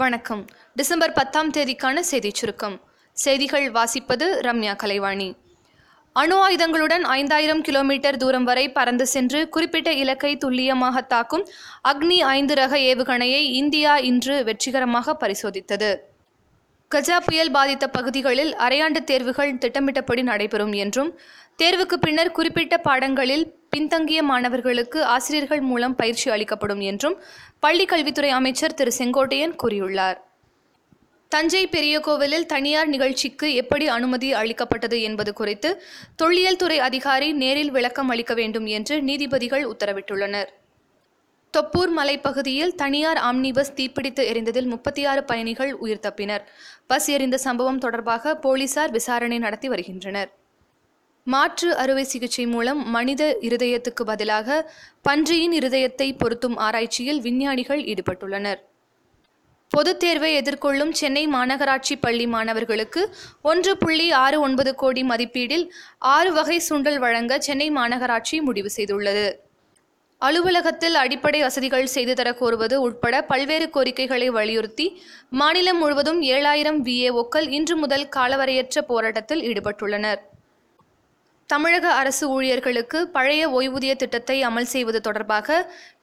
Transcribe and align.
வணக்கம். 0.00 0.46
டிசம்பர் 0.74 1.12
பத்தாம் 1.12 1.50
தேதிக்கான 1.50 1.98
செய்திச் 2.00 2.34
சுருக்கம். 2.34 2.80
செய்திகள் 3.12 3.72
வாசிப்பது 3.72 4.26
ரம்யா 4.46 4.76
கலைவாணி. 4.76 5.34
அணு 6.12 6.48
ஆயுதங்களுடன் 6.48 7.00
ஐந்தாயிரம் 7.00 7.60
கிலோமீட்டர் 7.60 8.16
தூரம் 8.16 8.44
வரை 8.44 8.72
பறந்து 8.72 9.06
சென்று 9.06 9.48
குறிப்பிட்ட 9.48 9.92
இலக்கை 9.92 10.36
துல்லியமாக 10.36 11.00
தாக்கும் 11.00 11.48
அக்னி 11.88 12.16
ஐந்து 12.16 12.54
ரக 12.54 12.76
ஏவுகணையை 12.76 13.42
இந்தியா 13.52 13.98
இன்று 13.98 14.44
வெற்றிகரமாக 14.44 15.16
பரிசோதித்தது. 15.20 15.96
கஜா 16.94 17.16
புயல் 17.26 17.50
பாதித்த 17.50 17.88
பகுதிகளில் 17.88 18.56
அரையாண்டு 18.56 19.04
தேர்வுகள் 19.04 19.58
திட்டமிட்டபடி 19.58 20.22
நடைபெறும் 20.22 20.72
என்றும் 20.72 21.18
தேர்வுக்கு 21.62 21.94
பின்னர் 22.00 22.30
குறிப்பிட்ட 22.30 22.78
பாடங்களில் 22.78 23.59
பின்தங்கிய 23.70 24.22
மாணவர்களுக்கு 24.22 25.04
ஆசிரியர்கள் 25.04 25.60
மூலம் 25.60 25.94
பயிற்சி 25.94 26.30
அளிக்கப்படும் 26.30 26.80
என்றும் 26.80 27.22
பள்ளிக் 27.58 27.88
கல்வித்துறை 27.88 28.30
அமைச்சர் 28.30 28.74
திரு 28.74 28.92
செங்கோட்டையன் 28.98 29.54
கூறியுள்ளார். 29.62 30.18
தஞ்சை 31.28 31.66
பெரிய 31.66 32.00
கோவிலில் 32.00 32.46
தனியார் 32.46 32.88
நிகழ்ச்சிக்கு 32.88 33.54
எப்படி 33.54 33.88
அனுமதி 33.88 34.32
அளிக்கப்பட்டது 34.32 35.02
என்பது 35.02 35.32
குறித்து 35.32 35.82
தொல்லியல் 36.16 36.56
துறை 36.56 36.78
அதிகாரி 36.78 37.32
நேரில் 37.32 37.70
விளக்கம் 37.70 38.08
அளிக்க 38.08 38.34
வேண்டும் 38.34 38.66
என்று 38.66 39.02
நீதிபதிகள் 39.02 39.66
உத்தரவிட்டுள்ளனர். 39.66 40.50
தொப்பூர் 41.50 41.98
மலைப்பகுதியில் 41.98 42.74
தனியார் 42.74 43.16
ஆம்னி 43.16 43.52
பஸ் 43.52 43.72
தீப்பிடித்து 43.72 44.26
எரிந்ததில் 44.32 44.66
முப்பத்தி 44.66 45.04
ஆறு 45.04 45.24
பயணிகள் 45.24 45.74
உயிர் 45.74 46.04
தப்பினர். 46.08 46.40
பஸ் 46.86 47.08
எரிந்த 47.08 47.38
சம்பவம் 47.38 47.78
தொடர்பாக 47.78 48.34
போலீசார் 48.34 48.90
விசாரணை 48.90 49.38
நடத்தி 49.38 49.68
வருகின்றனர். 49.68 50.30
மாற்று 51.24 51.76
அறுவை 51.76 52.04
சிகிச்சை 52.04 52.46
மூலம் 52.46 52.90
மனித 52.90 53.36
இருதயத்துக்கு 53.40 54.02
பதிலாக 54.04 54.72
பன்றியின் 55.02 55.52
இருதயத்தை 55.52 56.18
பொருத்தும் 56.18 56.56
ஆராய்ச்சியில் 56.56 57.20
விஞ்ஞானிகள் 57.20 57.80
ஈடுபட்டுள்ளனர். 57.80 58.60
பொதுத் 59.68 60.00
தேர்வை 60.00 60.42
எதிர்கொள்ளும் 60.42 60.92
சென்னை 60.92 61.28
மாநகராட்சி 61.28 61.94
பள்ளி 62.00 62.26
மாணவர்களுக்கு 62.26 63.14
ஒன்று 63.42 63.76
புள்ளி 63.76 64.10
ஆறு 64.10 64.40
ஒன்பது 64.40 64.74
கோடி 64.74 65.02
மதிப்பீடில் 65.02 65.68
ஆறு 65.98 66.32
வகை 66.32 66.62
சுண்டல் 66.68 66.98
வழங்க 66.98 67.38
சென்னை 67.40 67.70
மாநகராட்சி 67.70 68.40
முடிவு 68.40 68.70
செய்துள்ளது. 68.76 69.32
அலுவலகத்தில் 70.18 70.94
அடிப்படை 70.94 71.40
வசதிகள் 71.40 71.86
செய்து 71.86 72.14
தர 72.14 72.30
கோருவது 72.30 72.74
உட்பட 72.74 73.22
பல்வேறு 73.22 73.70
கோரிக்கைகளை 73.70 74.28
வலியுறுத்தி 74.28 75.02
மாநிலம் 75.30 75.78
முழுவதும் 75.78 76.22
ஏழாயிரம் 76.22 76.82
விஏஓக்கள் 76.82 77.48
இன்று 77.48 77.76
முதல் 77.76 78.08
காலவரையற்ற 78.16 78.80
போராட்டத்தில் 78.86 79.40
ஈடுபட்டுள்ளனர். 79.40 80.20
தமிழக 81.52 81.86
அரசு 81.92 82.24
ஊழியர்களுக்கு 82.28 82.98
பழைய 83.14 83.42
ஓய்வூதிய 83.50 83.92
திட்டத்தை 83.96 84.36
அமல் 84.48 84.68
செய்வது 84.72 85.00
தொடர்பாக 85.00 85.48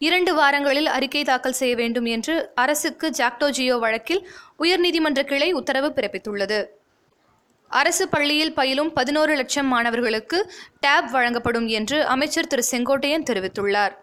இரண்டு 0.08 0.32
வாரங்களில் 0.36 0.90
அறிக்கை 0.96 1.22
தாக்கல் 1.24 1.58
செய்ய 1.60 1.76
வேண்டும் 1.76 2.08
என்று 2.16 2.36
அரசுக்கு 2.56 3.08
ஜாக்டோ 3.10 3.48
ஜியோ 3.50 3.78
வழக்கில் 3.78 4.22
உயர்நீதிமன்ற 4.60 5.22
கிளை 5.24 5.50
உத்தரவு 5.52 5.90
பிறப்பித்துள்ளது. 5.96 6.60
அரசு 7.72 8.06
பள்ளியில் 8.10 8.54
பயிலும் 8.54 8.92
பதினோரு 8.94 9.36
லட்சம் 9.36 9.68
மாணவர்களுக்கு 9.68 10.38
டேப் 10.80 11.10
வழங்கப்படும் 11.16 11.68
என்று 11.80 11.98
அமைச்சர் 12.16 12.52
திரு 12.52 12.64
செங்கோட்டையன் 12.72 13.28
தெரிவித்துள்ளார். 13.30 13.96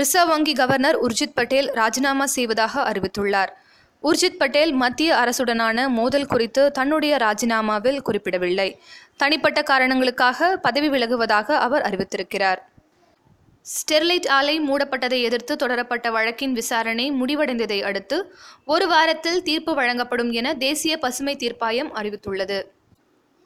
ரிசர்வ் 0.00 0.28
வங்கி 0.28 0.54
கவர்னர் 0.54 0.98
உர்ஜித் 1.06 1.36
பட்டேல் 1.38 1.70
ராஜினாமா 1.80 2.26
செய்வதாக 2.36 2.92
அறிவித்துள்ளார். 2.92 3.52
உர்ஜித் 4.04 4.38
பட்டேல் 4.38 4.72
மத்திய 4.72 5.14
அரசுடனான 5.14 5.88
மோதல் 5.88 6.26
குறித்து 6.26 6.70
தன்னுடைய 6.70 7.16
ராஜினாமாவில் 7.16 8.00
குறிப்பிடவில்லை. 8.00 8.80
தனிப்பட்ட 9.16 9.62
காரணங்களுக்காக 9.62 10.56
பதவி 10.56 10.88
விலகுவதாக 10.88 11.56
அவர் 11.56 11.82
அறிவித்திருக்கிறார். 11.82 12.56
ஸ்டெர்லைட் 13.62 14.28
ஆலை 14.28 14.60
மூடப்பட்டதை 14.60 15.22
எதிர்த்து 15.22 15.56
தொடரப்பட்ட 15.56 16.10
வழக்கின் 16.10 16.52
விசாரணை 16.52 17.12
முடிவடைந்ததை 17.12 17.82
அடுத்து 17.82 18.34
ஒரு 18.64 18.86
வாரத்தில் 18.86 19.42
தீர்ப்பு 19.42 19.74
வழங்கப்படும் 19.74 20.30
என 20.30 20.54
தேசிய 20.54 20.98
பசுமை 20.98 21.36
தீர்ப்பாயம் 21.36 21.90
அறிவித்துள்ளது. 21.94 22.62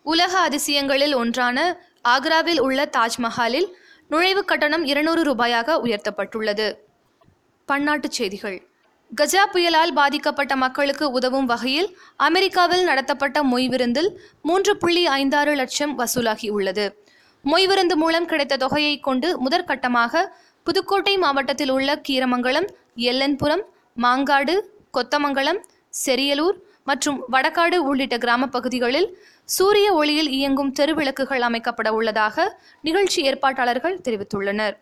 உலக 0.02 0.48
அதிசயங்களில் 0.48 1.14
ஒன்றான 1.14 1.80
ஆக்ராவில் 2.08 2.60
உள்ள 2.60 2.90
தாஜ்மஹாலில் 2.96 3.72
நுழைவுக் 4.10 4.44
கட்டணம் 4.44 4.84
இருநூறு 4.84 5.22
ரூபாயாக 5.22 5.80
உயர்த்தப்பட்டுள்ளது. 5.84 6.76
பன்னாட்டுச் 7.68 8.12
செய்திகள். 8.12 8.66
கஜா 9.10 9.42
புயலால் 9.52 9.92
பாதிக்கப்பட்ட 9.98 10.52
மக்களுக்கு 10.62 11.04
உதவும் 11.19 11.46
வகையில் 11.50 11.88
அமெரிக்காவில் 12.26 12.84
நடத்தப்பட்ட 12.88 13.38
மொய் 13.42 13.69
விருந்தில் 13.72 14.10
மூன்று 14.48 14.72
புள்ளி 14.76 15.02
ஐந்தாறு 15.14 15.52
லட்சம் 15.60 15.92
வசூலாகி 16.00 16.48
உள்ளது. 16.56 16.84
மொய் 17.44 17.66
விருந்து 17.70 17.97
மூலம் 17.97 18.26
கிடைத்த 18.32 18.58
தொகையை 18.64 18.94
கொண்டு 19.00 19.28
முதற்கட்டமாக 19.44 20.22
புதுக்கோட்டை 20.66 21.14
மாவட்டத்தில் 21.24 21.72
உள்ள 21.76 21.91
கீரமங்கலம் 22.08 22.68
எல்லன்புரம் 23.10 23.64
மாங்காடு 23.97 24.56
கொத்தமங்கலம் 24.97 25.60
செரியலூர் 25.94 26.58
மற்றும் 26.84 27.18
வடகாடு 27.34 27.78
உள்ளிட்ட 27.88 28.18
கிராம 28.18 28.48
பகுதிகளில் 28.56 29.08
சூரிய 29.56 29.88
ஒளியில் 29.94 30.30
இயங்கும் 30.38 30.74
தெருவிளக்குகள் 30.80 31.47
அமைக்கப்பட 31.48 31.88
உள்ளதாக 31.98 32.47
நிகழ்ச்சி 32.82 33.18
ஏற்பாட்டாளர்கள் 33.30 33.98
தெரிவித்துள்ளனர். 34.06 34.76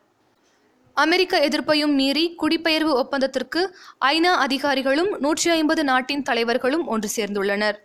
அமெரிக்க 1.03 1.39
எதிர்ப்பையும் 1.47 1.95
மீறி 2.01 2.23
குடிபெயர்வு 2.43 2.93
ஒப்பந்தத்திற்கு 3.01 3.63
ஐநா 4.05 4.31
அதிகாரிகளும் 4.45 5.11
நூற்றி 5.19 5.51
ஐம்பது 5.51 5.85
நாட்டின் 5.85 6.23
தலைவர்களும் 6.23 6.87
ஒன்று 6.87 7.09
சேர்ந்துள்ளனர். 7.17 7.77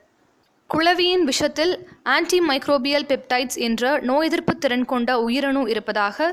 குளவியின் 0.69 1.23
விஷத்தில் 1.29 1.73
ஆன்டி 2.03 2.39
மைக்ரோபியல் 2.39 3.07
பெப்டைட்ஸ் 3.09 3.59
என்ற 3.67 3.99
நோய் 4.09 4.27
எதிர்ப்பு 4.27 4.53
திறன் 4.57 4.85
கொண்ட 4.85 5.19
உயிரணு 5.19 5.63
இருப்பதாக 5.69 6.29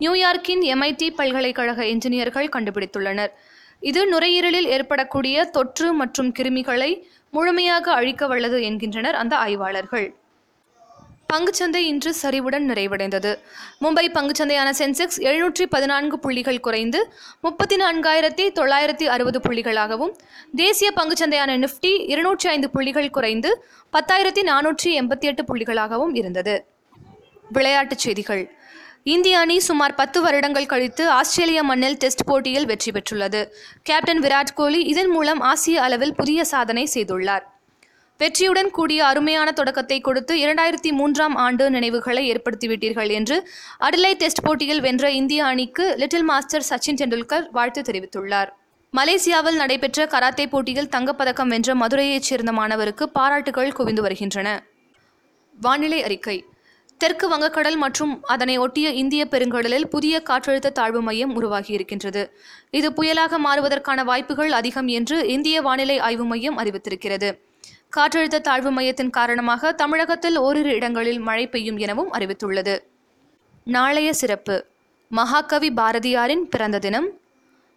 நியூயார்க்கின் 0.00 0.62
எம்ஐடி 0.74 1.10
பல்கலைக்கழக 1.18 1.82
என்ஜினியர்கள் 1.92 2.52
கண்டுபிடித்துள்ளனர். 2.56 3.32
இது 3.90 4.00
நுரையீரலில் 4.12 4.70
ஏற்படக்கூடிய 4.76 5.44
தொற்று 5.44 5.92
மற்றும் 5.92 6.32
கிருமிகளை 6.38 6.90
முழுமையாக 7.30 7.92
அழிக்க 7.92 8.26
வல்லது 8.26 8.58
என்கின்றனர் 8.70 9.14
அந்த 9.14 9.34
ஆய்வாளர்கள். 9.36 10.08
பங்குச்சந்தை 11.32 11.80
இன்று 11.90 12.10
சரிவுடன் 12.22 12.64
நிறைவடைந்தது. 12.70 13.30
மும்பை 13.80 14.04
பங்குச்சந்தையான 14.16 14.68
சென்செக்ஸ் 14.80 15.18
எழுநூற்றி 15.28 15.64
பதினான்கு 15.74 16.18
புள்ளிகள் 16.18 16.60
குறைந்து 16.60 17.00
முப்பத்தி 17.40 17.76
நான்காயிரத்தி 17.76 18.44
தொள்ளாயிரத்தி 18.58 19.06
அறுபது 19.14 19.40
புள்ளிகளாகவும் 19.46 20.12
தேசிய 20.56 20.88
பங்குச்சந்தையான 20.96 21.54
நிஃப்டி 21.64 21.92
இருநூற்றி 22.12 22.48
ஐந்து 22.48 22.70
புள்ளிகள் 22.70 23.10
குறைந்து 23.10 23.52
பத்தாயிரத்தி 23.92 24.42
நானூற்றி 24.50 24.90
எண்பத்தி 25.00 25.28
எட்டு 25.30 25.44
புள்ளிகளாகவும் 25.50 26.14
இருந்தது. 26.14 26.56
விளையாட்டுச் 27.52 27.98
செய்திகள். 27.98 28.42
இந்திய 29.14 29.38
அணி 29.38 29.56
சுமார் 29.68 29.94
பத்து 29.94 30.18
வருடங்கள் 30.22 30.68
கழித்து 30.72 31.04
ஆஸ்திரேலிய 31.10 31.62
மண்ணில் 31.62 31.96
டெஸ்ட் 31.96 32.26
போட்டியில் 32.26 32.66
வெற்றி 32.66 32.90
பெற்றுள்ளது. 32.90 33.40
கேப்டன் 33.82 34.20
விராட் 34.20 34.54
கோலி 34.54 34.82
இதன் 34.92 35.10
மூலம் 35.10 35.40
ஆசிய 35.40 35.82
அளவில் 35.82 36.14
புதிய 36.14 36.44
சாதனை 36.52 36.84
செய்துள்ளார். 36.94 37.46
வெற்றியுடன் 38.20 38.70
கூடிய 38.70 39.06
அருமையான 39.06 39.52
தொடக்கத்தை 39.52 40.00
கொடுத்து 40.00 40.34
இரண்டாயிரத்தி 40.36 40.90
மூன்றாம் 40.92 41.34
ஆண்டு 41.34 41.70
நினைவுகளை 41.70 42.22
ஏற்படுத்திவிட்டீர்கள் 42.32 43.10
என்று 43.10 43.48
அடலை 43.80 44.14
டெஸ்ட் 44.14 44.42
போட்டியில் 44.42 44.80
வென்ற 44.80 45.10
இந்திய 45.10 45.44
அணிக்கு 45.44 45.94
லிட்டில் 45.96 46.22
மாஸ்டர் 46.22 46.66
சச்சின் 46.70 46.98
டெண்டுல்கர் 47.00 47.50
வாழ்த்து 47.50 47.82
தெரிவித்துள்ளார். 47.82 48.50
மலேசியாவில் 48.96 49.56
நடைபெற்ற 49.56 50.06
கராத்தே 50.06 50.46
போட்டியில் 50.46 50.88
தங்கப்பதக்கம் 50.96 51.48
வென்ற 51.48 51.74
மதுரையைச் 51.74 52.28
சேர்ந்த 52.30 52.52
மாணவருக்கு 52.52 53.08
பாராட்டுகள் 53.08 53.72
குவிந்து 53.72 54.02
வருகின்றன. 54.02 54.48
வானிலை 55.60 56.02
அறிக்கை. 56.02 56.44
தெற்கு 56.96 57.28
வங்கக்கடல் 57.30 57.76
மற்றும் 57.76 58.22
அதனை 58.22 58.58
ஒட்டிய 58.58 58.90
இந்திய 58.90 59.22
பெருங்கடலில் 59.30 59.88
புதிய 59.94 60.22
காற்றழுத்த 60.28 60.72
தாழ்வு 60.72 61.02
மையம் 61.02 61.32
உருவாகியிருக்கின்றது. 61.38 62.22
இது 62.70 62.90
புயலாக 62.90 63.38
மாறுவதற்கான 63.38 64.04
வாய்ப்புகள் 64.04 64.52
அதிகம் 64.52 64.88
என்று 64.88 65.28
இந்திய 65.28 65.62
வானிலை 65.62 65.98
ஆய்வு 65.98 66.24
மையம் 66.24 66.58
அறிவித்திருக்கிறது. 66.58 67.30
காற்றழுத்த 67.96 68.40
தாழ்வு 68.40 68.70
மையத்தின் 68.70 69.10
காரணமாக 69.10 69.72
தமிழகத்தில் 69.72 70.36
ஓரிரு 70.36 70.70
இடங்களில் 70.70 71.18
மழை 71.18 71.46
பெய்யும் 71.46 71.76
எனவும் 71.76 72.12
அறிவித்துள்ளது. 72.12 72.78
நாளைய 73.64 74.12
சிறப்பு. 74.12 74.66
மகாகவி 75.08 75.70
பாரதியாரின் 75.70 76.44
பிறந்த 76.50 76.78
தினம் 76.78 77.08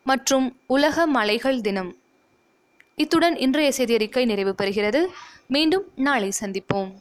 மற்றும் 0.04 0.58
உலக 0.68 1.08
மலைகள் 1.08 1.62
தினம். 1.62 1.96
இத்துடன் 2.96 3.38
இன்றைய 3.38 3.72
செய்தியறிக்கை 3.78 4.26
நிறைவு 4.26 4.56
பெறுகிறது. 4.58 5.06
மீண்டும் 5.48 5.92
நாளை 5.96 6.32
சந்திப்போம். 6.40 6.92